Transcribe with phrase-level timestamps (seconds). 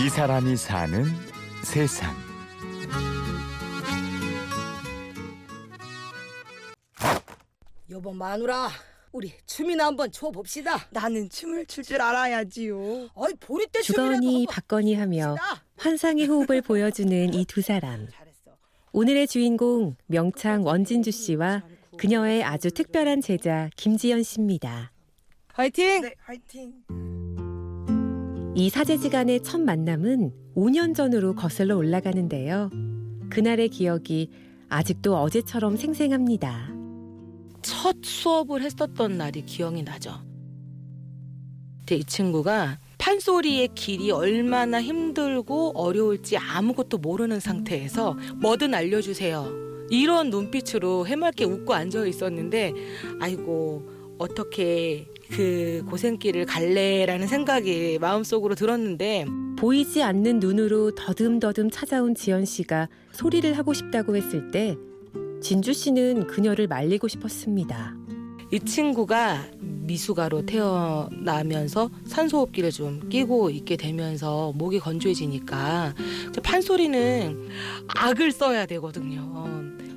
[0.00, 1.04] 이 사람이 사는
[1.62, 2.14] 세상.
[7.90, 8.70] 여보 마누라
[9.12, 13.08] 우리 춤이나 한번 춰봅시다 나는 춤을 출 줄 알아야지요.
[13.14, 15.36] 어이 보리 때 주거니 박거니 하며
[15.76, 18.08] 환상의 호흡을 보여주는 이 두 사람.
[18.92, 21.62] 오늘의 주인공 명창 원진주 씨와
[21.98, 24.92] 그녀의 아주 특별한 제자 김지연 씨입니다.
[25.52, 26.72] 화이팅 네, 화이팅.
[28.54, 32.68] 이 사제지간의 첫 만남은 5년 전으로 거슬러 올라가는데요.
[33.30, 34.28] 그날의 기억이
[34.68, 36.70] 아직도 어제처럼 생생합니다.
[37.62, 40.12] 첫 수업을 했었던 날이 기억이 나죠.
[41.90, 49.86] 이 친구가 판소리의 길이 얼마나 힘들고 어려울지 아무것도 모르는 상태에서 뭐든 알려주세요.
[49.90, 52.72] 이런 눈빛으로 해맑게 웃고 앉아 있었는데,
[53.20, 59.24] 아이고, 어떻게 그 고생길을 갈래라는 생각이 마음속으로 들었는데,
[59.58, 64.76] 보이지 않는 눈으로 더듬더듬 찾아온 지연 씨가 소리를 하고 싶다고 했을 때
[65.40, 67.94] 진주 씨는 그녀를 말리고 싶었습니다.
[68.52, 69.46] 이 친구가
[69.92, 75.94] 미숙아로 태어나면서 산소호흡기를 좀 끼고 있게 되면서 목이 건조해지니까
[76.42, 77.48] 판소리는
[77.88, 79.44] 악을 써야 되거든요.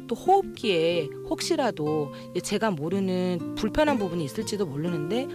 [0.07, 5.27] 또 호흡기에 혹시라도 제가 모르는 불편한 부분이 있을지도 모르는데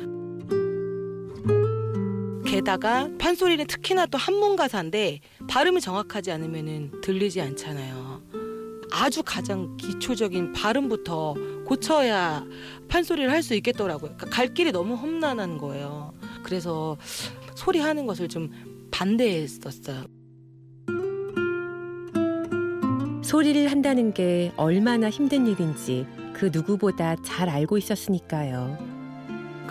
[2.46, 8.39] 게다가 판소리는 특히나 또 한문 가사인데 발음이 정확하지 않으면 들리지 않잖아요.
[8.92, 12.44] 아주 가장 기초적인 발음부터 고쳐야
[12.88, 14.16] 판소리를 할 수 있겠더라고요.
[14.16, 16.12] 그러니까 갈 길이 너무 험난한 거예요.
[16.42, 16.96] 그래서
[17.54, 18.50] 소리 하는 것을 좀
[18.90, 20.04] 반대했었어요.
[23.22, 28.76] 소리를 한다는 게 얼마나 힘든 일인지 그 누구보다 잘 알고 있었으니까요.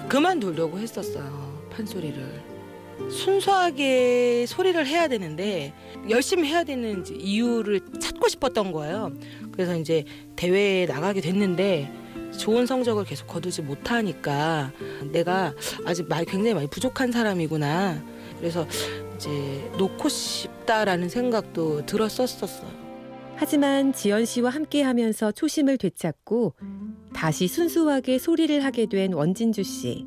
[0.07, 1.67] 그만두려고 했었어요.
[1.71, 2.58] 판소리를.
[3.09, 5.73] 순수하게 소리를 해야 되는데
[6.09, 9.13] 열심히 해야 되는 이유를 찾고 싶었던 거예요.
[9.51, 10.03] 그래서 이제
[10.35, 11.91] 대회에 나가게 됐는데
[12.37, 14.71] 좋은 성적을 계속 거두지 못하니까
[15.11, 15.53] 내가
[15.85, 18.03] 아직 굉장히 많이 부족한 사람이구나.
[18.39, 18.67] 그래서
[19.15, 19.29] 이제
[19.77, 22.89] 놓고 싶다라는 생각도 들었었었어요.
[23.35, 26.55] 하지만 지연 씨와 함께 하면서 초심을 되찾고
[27.13, 30.05] 다시 순수하게 소리를 하게 된 원진주 씨.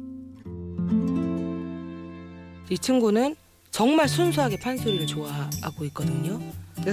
[2.72, 3.36] 이 친구는
[3.70, 6.40] 정말 순수하게 판소리를 좋아하고 있거든요.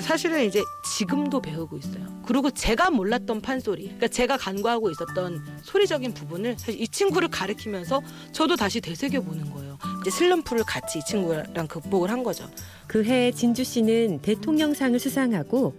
[0.01, 2.21] 사실은 이제 지금도 배우고 있어요.
[2.25, 8.01] 그리고 제가 몰랐던 판소리, 그러니까 제가 간과하고 있었던 소리적인 부분을 사실 이 친구를 가르치면서
[8.33, 9.77] 저도 다시 되새겨 보는 거예요.
[10.01, 12.49] 이제 슬럼프를 같이 이 친구랑 극복을 한 거죠.
[12.85, 15.73] 그 해 진주 씨는 대통령상을 수상하고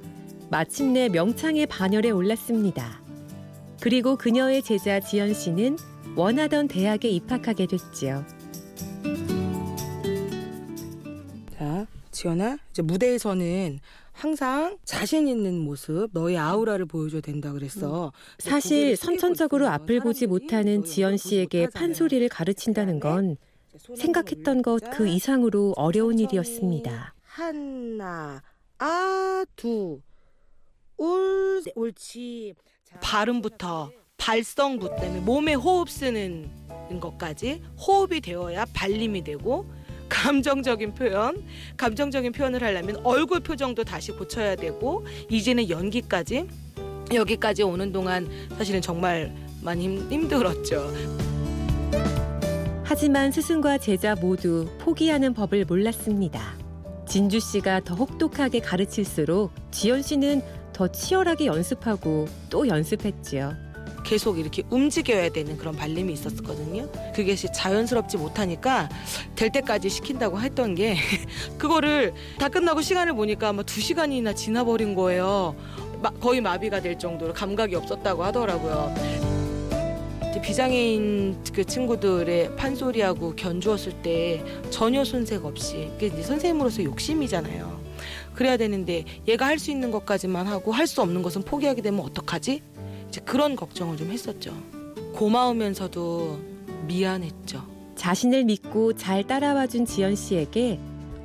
[0.50, 3.02] 마침내 명창의 반열에 올랐습니다.
[3.80, 5.76] 그리고 그녀의 제자 지연 씨는
[6.16, 8.24] 원하던 대학에 입학하게 됐지요.
[12.20, 13.80] 자, 지연아, 이제 무대에서는
[14.12, 18.12] 항상 자신 있는 모습, 너의 아우라를 보여줘야 된다 그랬어.
[18.38, 23.38] 사실 선천적으로 앞을 보지 못하는 지연 씨에게 판소리를 가르친다는 건
[23.96, 27.14] 생각했던 것 그 이상으로 어려운 일이었습니다.
[27.22, 28.42] 하나,
[28.78, 30.00] 아, 두,
[30.98, 32.54] 올, 옳지.
[33.00, 36.50] 발음부터 발성부터 몸에 호흡 쓰는
[37.00, 39.64] 것까지 호흡이 되어야 발림이 되고
[40.10, 41.42] 감정적인 표현,
[41.78, 46.46] 감정적인 표현을 하려면 얼굴 표정도 다시 고쳐야 되고 이제는 연기까지
[47.14, 48.28] 여기까지 오는 동안
[48.58, 50.92] 사실은 정말 많이 힘, 힘들었죠.
[52.84, 56.58] 하지만 스승과 제자 모두 포기하는 법을 몰랐습니다.
[57.08, 60.42] 진주 씨가 더 혹독하게 가르칠수록 지연 씨는
[60.72, 63.69] 더 치열하게 연습하고 또 연습했지요.
[64.10, 66.90] 계속 이렇게 움직여야 되는 그런 발림이 있었거든요.
[67.14, 68.88] 그게 자연스럽지 못하니까
[69.36, 70.96] 될 때까지 시킨다고 했던 게
[71.58, 75.54] 그거를 다 끝나고 시간을 보니까 막두 시간이나 지나버린 거예요.
[76.02, 78.92] 마, 거의 마비가 될 정도로 감각이 없었다고 하더라고요.
[80.42, 87.78] 비장애인 그 친구들의 판소리하고 견주었을 때 전혀 손색 없이 그게 선생님으로서 욕심이잖아요.
[88.34, 92.62] 그래야 되는데 얘가 할 수 있는 것까지만 하고 할 수 없는 것은 포기하게 되면 어떡하지?
[93.10, 94.54] 이제 그런 걱정을 좀 했었죠.
[95.14, 96.38] 고마우면서도
[96.86, 97.66] 미안했죠.
[97.96, 100.78] 자신을 믿고 잘 따라와 준 지연 씨에게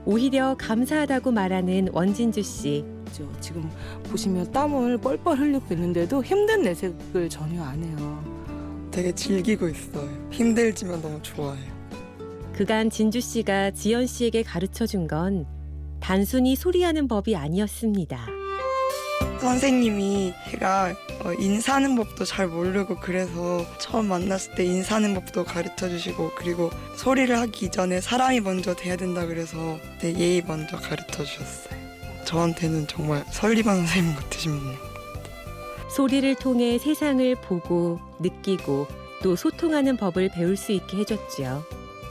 [0.05, 2.83] 오히려 감사하다고 말하는 원진주 씨.
[3.39, 3.69] 지금
[4.09, 8.23] 보시면 땀을 뻘뻘 흘리고 있는데도 힘든 내색을 전혀 안 해요.
[8.91, 10.09] 되게 즐기고 있어요.
[10.31, 11.57] 힘들지만 너무 좋아요.
[12.53, 15.45] 그간 진주 씨가 지연 씨에게 가르쳐 준 건
[16.01, 18.27] 단순히 소리하는 법이 아니었습니다.
[19.39, 26.31] 선생님이 제가 어, 인사하는 법도 잘 모르고 그래서 처음 만났을 때 인사하는 법도 가르쳐 주시고
[26.35, 31.75] 그리고 소리를 하기 전에 사람이 먼저 돼야 된다 그래서 네, 예의 먼저 가르쳐 주셨어요.
[32.25, 34.75] 저한테는 정말 설리반 선생님 같으신 분.
[35.95, 38.87] 소리를 통해 세상을 보고 느끼고
[39.23, 41.63] 또 소통하는 법을 배울 수 있게 해줬죠.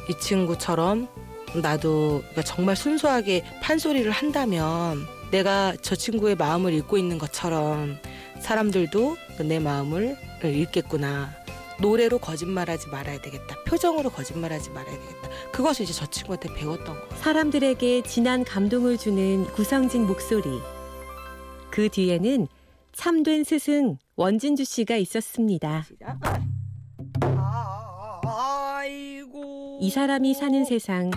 [0.08, 1.08] 이 친구처럼
[1.54, 7.98] 나도 그러니까 정말 순수하게 판소리를 한다면 내가 저 친구의 마음을 읽고 있는 것처럼
[8.40, 11.30] 사람들도 내 마음을 읽겠구나.
[11.80, 13.56] 노래로 거짓말하지 말아야 되겠다.
[13.64, 15.28] 표정으로 거짓말하지 말아야 되겠다.
[15.50, 17.16] 그것을 이제 저 친구한테 배웠던 거.
[17.16, 20.44] 사람들에게 진한 감동을 주는 구성진 목소리.
[21.70, 22.46] 그 뒤에는
[22.92, 25.84] 참된 스승 원진주 씨가 있었습니다.
[28.24, 29.78] 아이고.
[29.80, 31.10] 이 사람이 사는 세상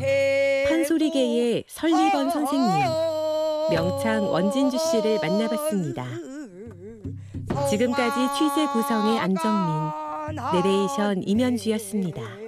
[0.68, 3.17] 판소리계의 설리번 선생님
[3.70, 6.06] 명창 원진주 씨를 만나봤습니다.
[7.70, 9.92] 지금까지 취재 구성의 안정민,
[10.54, 12.47] 내레이션 임현주였습니다.